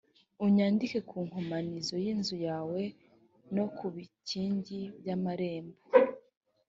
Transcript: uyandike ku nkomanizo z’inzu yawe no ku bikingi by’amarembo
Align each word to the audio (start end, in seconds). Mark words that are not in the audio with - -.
uyandike 0.45 0.99
ku 1.09 1.17
nkomanizo 1.27 1.93
z’inzu 2.03 2.35
yawe 2.47 2.81
no 3.55 3.65
ku 3.75 3.85
bikingi 3.93 4.79
by’amarembo 4.99 5.79